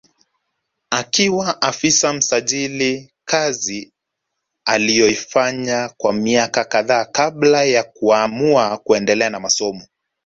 Akiwa 0.89 1.61
afisa 1.61 2.13
masijali 2.13 3.11
kazi 3.25 3.91
aliyoifanya 4.65 5.89
kwa 5.97 6.13
miaka 6.13 6.63
kadhaa 6.65 7.05
kabla 7.05 7.63
ya 7.63 7.83
kuamua 7.83 8.77
kuendelea 8.77 9.29
na 9.29 9.39
masomo 9.39 9.87